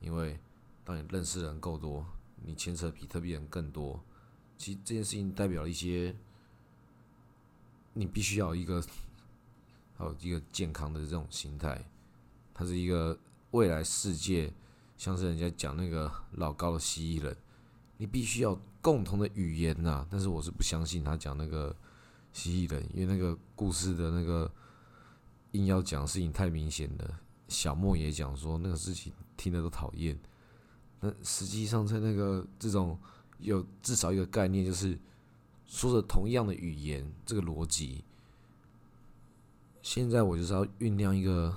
[0.00, 0.38] 因为
[0.84, 2.04] 当你认识人够多，
[2.42, 4.02] 你牵扯比特币人更多，
[4.58, 6.14] 其实这件事情代表了一些，
[7.92, 8.84] 你必须要一个，
[10.20, 11.84] 一个健康的这种心态，
[12.54, 13.18] 它是一个
[13.50, 14.52] 未来世界，
[14.96, 17.36] 像是人家讲那个老高的蜥蜴人，
[17.98, 21.76] 你必须要共同的语言呐，但是我是不相信他讲那个
[22.32, 24.50] 蜥蜴人，因为那个故事的那个
[25.52, 27.20] 硬要讲事情太明显了。
[27.48, 30.18] 小莫也讲说，那个事情听得都讨厌。
[31.00, 32.98] 那实际上，在那个这种
[33.38, 34.98] 有至少一个概念，就是
[35.66, 38.04] 说着同样的语言，这个逻辑。
[39.82, 41.54] 现在我就是要酝酿一个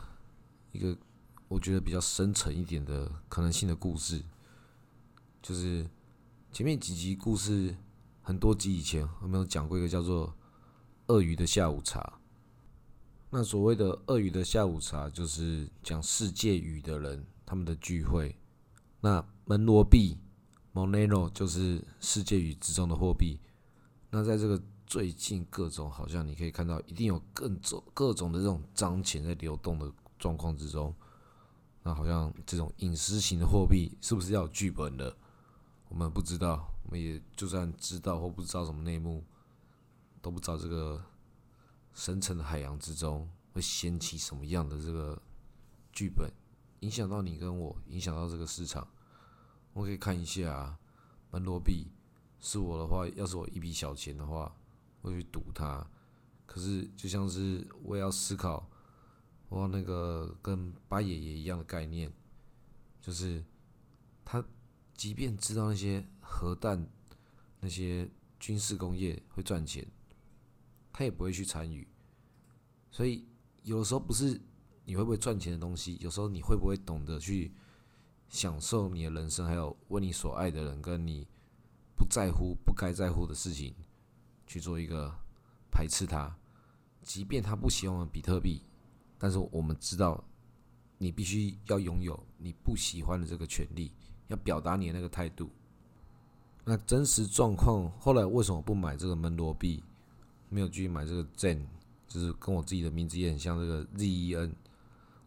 [0.72, 0.98] 一个
[1.48, 4.22] 我觉得比较深沉一点的可能性的故事，
[5.42, 5.88] 就是
[6.52, 7.76] 前面几集故事
[8.22, 10.28] 很多集以前我们有讲过一个叫做
[11.08, 12.02] 《鳄鱼的下午茶》。
[13.30, 18.36] 那所谓的鳄鱼的下午茶，就是讲世界语的人他们的聚会。
[19.02, 20.18] 那门罗币
[20.74, 23.40] （Monero） 就是世界语之中的货币。
[24.10, 24.60] 那在这个
[24.96, 30.96] 最近各种好像你可以看到，一定有各种各种的这种脏钱在流动的状况之中。
[31.84, 35.14] 那好像这种隐私型的货币是不是要有剧本的？
[35.90, 39.22] 我们不知道，我们也就算知道或不知道什么内幕，
[40.22, 41.04] 都不知道这个。
[41.94, 45.22] 深层的海洋之中会掀起什么样的这个
[45.92, 46.32] 剧本，
[46.80, 48.88] 影响到你跟我，影响到这个市场。
[49.74, 50.80] 我可以看一下啊，
[51.32, 51.86] 门罗币
[52.40, 54.56] 是我的话，要是我一笔小钱的话，
[55.06, 55.86] 会去赌它。
[56.46, 58.70] 可是就像是我也要思考，
[59.50, 62.12] 我那个跟八爷爷一样的概念，
[63.02, 63.44] 就是
[64.24, 64.44] 他
[64.96, 66.88] 即便知道那些核弹、
[67.60, 69.86] 那些军事工业会赚钱。
[70.98, 71.86] 他也不会去参与，
[72.90, 73.28] 所以
[73.64, 74.40] 有的时候不是
[74.86, 77.54] 你会不会赚钱的东西，有时候你会不会懂得去
[78.30, 81.28] 享受你的人生，还有为你所爱的人跟你
[81.98, 83.76] 不在乎、不该在乎的事情
[84.46, 85.14] 去做一个
[85.72, 86.36] 排斥他，
[87.02, 88.62] 即便他不喜欢比特币，
[89.18, 90.24] 但是我们知道
[90.98, 93.92] 你必须要拥有你不喜欢的这个权利，
[94.28, 95.50] 要表达你的那个态度。
[96.64, 99.84] 那真实状况后来为什么不买这个门罗币？
[100.50, 101.66] 没有继续买这个 Zen，
[102.08, 104.52] 就是跟我自己的名字也很像，这个 Zen。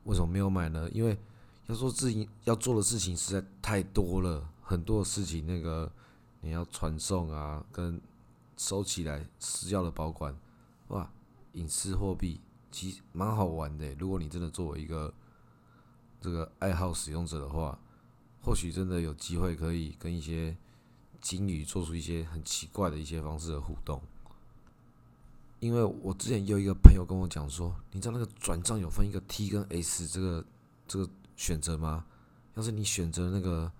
[0.05, 0.89] 为什么没有买呢？
[0.91, 1.19] 因为
[1.67, 5.91] 要做自己要做的事情实在太多了，很多事情那个
[6.41, 8.01] 你要传送啊，跟
[8.59, 10.37] 收起来私钥的保管，
[10.89, 11.11] 哇，
[11.53, 13.95] 隐私货币其实蛮好玩的。
[13.95, 15.15] 如果你真的作为一个
[16.21, 17.79] 这个爱好使用者的话，
[18.43, 20.57] 或许真的有机会可以跟一些
[21.21, 24.03] 鲸鱼做出一些很奇怪的一些方式的互动。
[25.61, 30.45] 因为我之前有一个朋友跟我讲说，你知道那个转账有分一个 T 跟 S 这个
[30.87, 32.05] 这个选择吗？
[32.55, 33.71] 要是你选择那个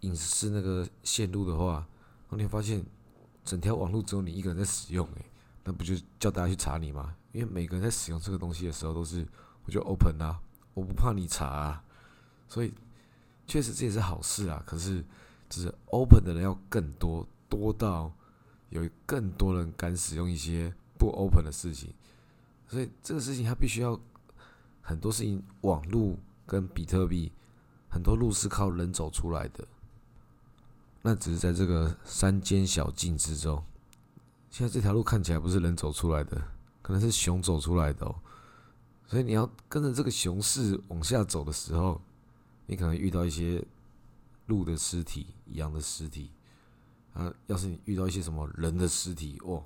[0.00, 1.86] 隐私那个线路的话，
[2.28, 2.84] 后你发现
[3.46, 5.24] 整条网络只有你一个人在使用，诶，
[5.64, 7.16] 那不就叫大家去查你吗？
[7.32, 9.26] 因为每个人在使用这个东西的时候都是
[9.64, 10.38] 我就 open 啊，
[10.74, 11.84] 我不怕你查啊，
[12.46, 12.74] 所以
[13.46, 14.62] 确实这也是好事啊。
[14.66, 15.02] 可是
[15.48, 18.12] 就是 open 的人要更多，多到。
[18.70, 21.94] 有更多人敢使用一些不 open 的事情，
[22.66, 23.98] 所以这个事情它必须要
[24.82, 27.30] 很多事情，网络跟比特币
[27.88, 29.66] 很多路是靠人走出来的，
[31.06, 33.62] 那只是在这个山间小径之中。
[34.50, 36.36] 现在这条路看起来不是人走出来的，
[36.82, 38.12] 可能是熊走出来的哦。
[39.06, 42.02] 所以你要跟着这个熊市往下走的时候，
[42.66, 43.64] 你可能遇到一些
[44.46, 46.32] 鹿的尸体羊的尸体。
[47.12, 49.62] 啊，要是你遇到一些什么人的尸体，哦，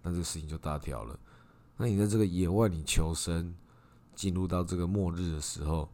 [0.00, 1.20] 那这个事情就大条了。
[1.76, 3.54] 那你在这个野外你求生，
[4.14, 5.86] 进入到这个末日的时候，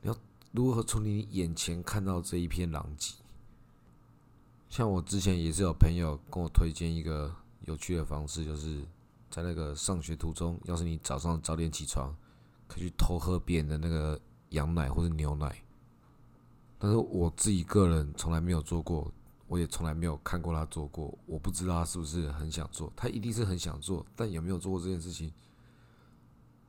[0.00, 0.16] 你要
[0.52, 3.14] 如何从你眼前看到这一片狼藉？
[4.68, 8.82] 像我之前也是有朋友跟我推荐一个有趣的方式，就是
[9.30, 12.14] 在那个上学途中，要是你早上早点起床，
[12.66, 15.62] 可以去偷喝别人的那个羊奶或者牛奶。
[16.78, 19.12] 但是我自己个人从来没有做过，
[19.46, 25.32] 我也从来没有看过他做过，我不知道他是不是很想做，他一定是很想做，但有没有做过这件事情，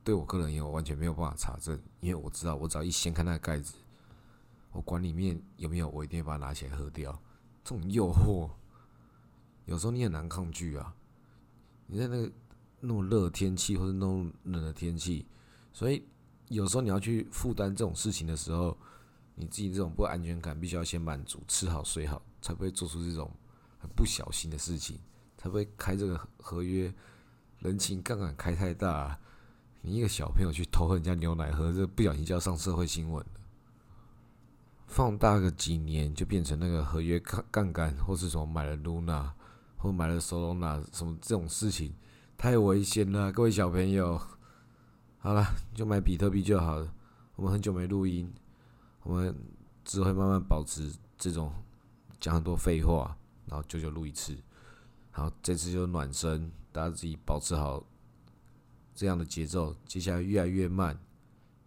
[0.02, 3.74] 对我个人也完全没有办法查证，因为我知道我只要一掀开那个盖子，
[4.72, 7.16] 我管里面有没有，我一定会把它拿起来喝掉。
[7.64, 8.50] 这种诱惑，
[9.66, 10.94] 有时候你很难抗拒啊！
[11.86, 12.32] 你在那个
[12.80, 15.26] 那么热的天气或者那么冷的天气，
[15.72, 16.04] 所以
[16.48, 18.76] 有时候你要去负担这种事情的时候。
[19.36, 23.30] 你自己这种不安全感，必须要先满足，吃好睡好，才不会做出这种
[23.78, 24.98] 很不小心的事情，
[25.38, 26.92] 才不会开这个合约，
[27.60, 29.18] 人情杠杆开太大。
[29.80, 33.39] 你一个小朋友去偷喝人家牛奶喝，这不小心就要上社会新闻了。
[34.90, 39.30] 放大个几年，就变成那个合约杠杠杆，或是什么买了 Luna
[39.76, 41.94] 或买了 Solana 什么这种事情，
[42.36, 44.20] 太危险了，各位小朋友。
[45.18, 46.92] 好了，就买比特币就好了。
[47.36, 48.30] 我们很久没录音。
[49.04, 49.32] 我们
[49.84, 51.52] 只会慢慢保持这种
[52.18, 53.16] 讲很多废话，
[53.46, 54.36] 然后久久录一次，
[55.12, 57.86] 然后这次就暖身，大家自己保持好
[58.92, 59.72] 这样的节奏。
[59.86, 60.98] 接下来越来越慢，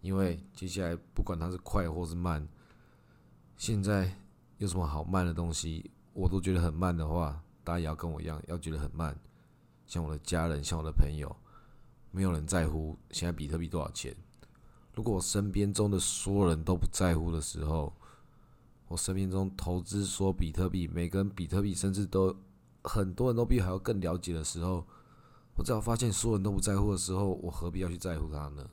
[0.02, 2.46] 因为接下来不管它是快或是慢，
[3.56, 4.12] 现在
[4.58, 9.18] 有什么好慢的东西，我都觉得很慢的话，大家也要跟我一样，要觉得很慢。
[9.86, 11.34] 像我的家人，像我的朋友，
[12.10, 14.14] 没有人在乎现在比特币多少钱。
[14.94, 17.92] 如果我身边中的所有人都不在乎的时候，
[18.88, 22.36] 我身边中投资说比特币，每个人比特币甚至都
[22.82, 24.86] 很多人都比我还要更了解的时候，
[25.56, 28.68] 我只要发现所有人都不在乎的时候，我何必要去在乎他呢？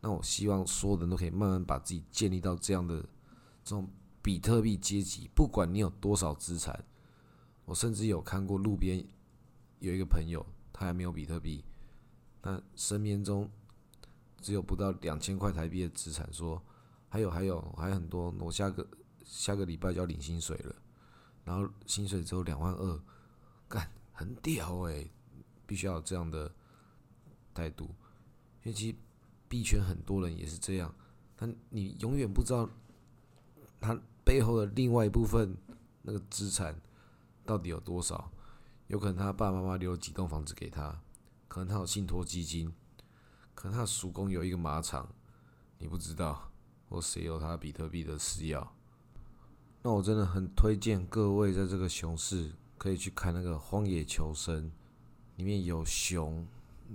[0.00, 3.04] 那我希望所有人都可以慢慢把自己建立到这样的
[3.64, 3.88] 这种
[4.22, 6.84] 比特币阶级，不管你有多少资产，
[7.64, 9.04] 我甚至有看过路边
[9.80, 11.64] 有一个朋友，他还没有比特币，
[12.40, 13.50] 但身边中。
[14.42, 16.62] 只有不到两千块台币的资产，说
[17.08, 18.86] 还有还有还有很多，我下个
[19.24, 20.76] 下个礼拜就要领薪水了，
[21.44, 23.00] 然后薪水只有两万二，
[23.66, 25.10] 干很屌诶，
[25.64, 26.54] 必须要有这样的
[27.54, 27.84] 态度，
[28.64, 28.96] 因为其实
[29.48, 30.94] 币圈很多人也是这样，
[31.36, 32.68] 但你永远不知道
[33.84, 35.56] 他背后的另外一部分
[36.02, 36.80] 那个资产
[37.44, 38.30] 到底有多少，
[38.86, 41.00] 有可能他爸爸妈妈留了几栋房子给他，
[41.46, 42.72] 可能他有信托基金。
[43.54, 45.08] 可能他叔公有一个马场，
[45.78, 46.50] 你不知道，
[46.88, 48.66] 或谁有他比特币的私钥？
[49.82, 54.64] 那我真的很推荐各位在这个熊市可以去看那个《荒野求生》，
[55.36, 56.46] 里面有熊，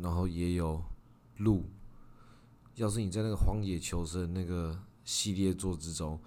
[0.01, 0.83] 然后也有
[1.37, 1.63] 鹿。
[2.75, 6.19] 要是你在那个《荒野求生》那个系列作之中，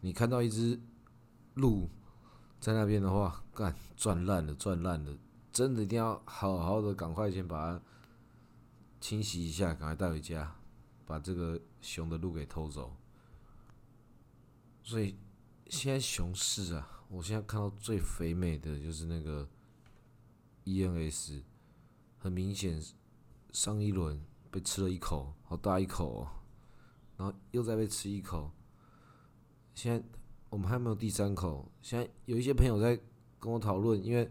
[0.00, 0.80] 你看到一只
[1.54, 1.88] 鹿
[2.60, 5.16] 在那边的话，干赚烂了，赚烂了！
[5.52, 7.82] 真的一定要好好的赶快先把它。
[9.00, 10.56] 清洗一下，赶快带回家，
[11.06, 12.96] 把这个熊的鹿给偷走。
[14.82, 15.16] 所以
[15.68, 19.48] 现在熊市啊，我现在看到最肥美的就是那个
[20.64, 21.44] ENS，
[22.18, 22.82] 很明显
[23.52, 24.20] 上一轮
[24.50, 26.28] 被吃了一口，好大一口哦，
[27.16, 28.50] 然后又再被吃一口，
[29.78, 30.02] 现在
[30.50, 31.70] 我们还没有第三口。
[31.82, 33.00] 现在有一些朋友在
[33.38, 34.28] 跟我讨论，因为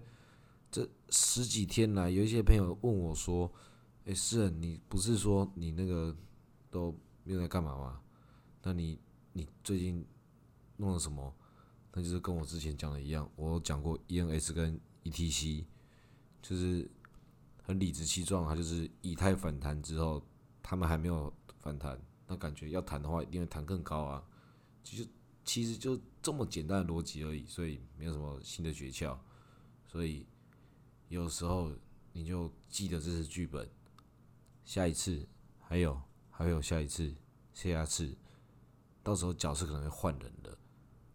[0.69, 3.49] 这十几天来，有一些朋友问我说。
[4.03, 6.15] 哎，是，你不是说你那个
[6.69, 6.93] 都
[7.25, 8.01] 没有在干嘛吗？
[8.63, 8.97] 那你
[9.33, 10.05] 你最近
[10.77, 11.33] 弄了什么？
[11.93, 15.65] 那就是跟我之前讲的一样，我讲过 ENS 跟 ETC，
[16.41, 16.89] 就是
[17.61, 20.21] 很理直气壮，它就是以太反弹之后，
[20.63, 24.23] 他们还没有反弹，那感觉要弹的话，一定会弹更高啊。
[24.85, 25.05] 其实
[25.47, 29.17] 其实就这么简单的逻辑而已，所以没有什么新的诀窍。
[29.87, 30.27] 所以
[31.07, 31.71] 有时候
[32.11, 33.67] 你就记得这是剧本。
[34.65, 35.25] 下一次，
[35.57, 37.15] 还有还有下一次，
[37.53, 38.13] 下下次，
[39.01, 40.57] 到时候角色可能会换人的，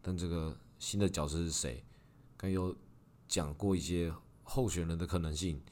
[0.00, 1.84] 但这个新的角色是谁？
[2.38, 2.74] 刚有
[3.28, 4.10] 讲过一些
[4.42, 5.62] 候选人的可能性，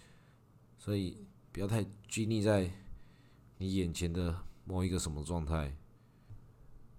[0.76, 1.16] 所以
[1.50, 2.70] 不要太拘泥在
[3.56, 5.74] 你眼前的某一个什么状态，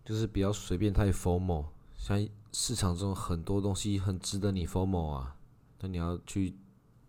[0.03, 1.67] 就是不要随便太 formal。
[1.97, 5.37] 像市场中很多东西很值得你 formal 啊，
[5.77, 6.55] 但你要去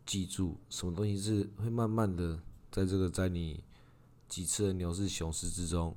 [0.04, 2.40] 记住，什么东西是会慢慢的。
[2.70, 3.62] 在这个在你
[4.28, 5.94] 几次的牛市熊市之中，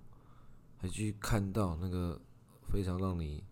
[0.78, 2.20] 还去看到那个
[2.70, 3.44] 非常让你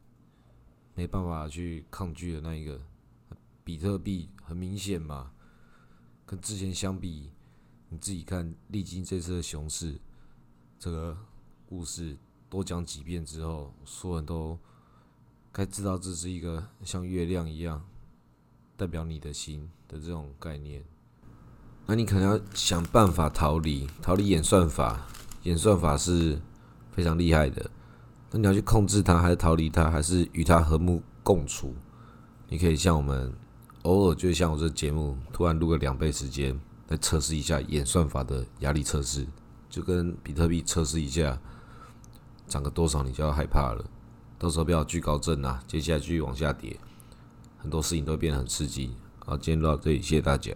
[0.94, 2.82] 没办法去抗拒的那一个
[3.64, 5.32] 比特币，很明显嘛，
[6.26, 7.32] 跟之前相比，
[7.88, 10.00] 你自己看历经这次的熊市，
[10.78, 11.18] 这个
[11.66, 12.18] 故事
[12.54, 14.60] 多讲几遍之后，所有人都
[15.52, 17.84] 该知道这是一个像月亮一样
[18.78, 20.84] 代表你的心的这种概念。
[21.88, 25.08] 那你可能要想办法逃离，逃离演算法。
[25.42, 26.40] 演算法是
[26.92, 27.72] 非常厉害的，
[28.30, 31.74] 那你要去控制它，还是逃离它，还是与它和睦共处？
[32.48, 33.34] 你可以像我们
[33.82, 36.58] 偶尔，就像我这节目，突然录个两倍时间，
[36.90, 39.26] 来测试一下演算法的压力测试，
[39.72, 41.42] 就跟比特币测试一下
[42.48, 43.84] 涨个多少，你就要害怕了。
[44.38, 46.78] 到时候不要居高震啊，接下来继续往下跌，
[47.58, 48.96] 很多事情都变得很刺激。
[49.26, 50.54] 好，今天录到这里，谢谢大家。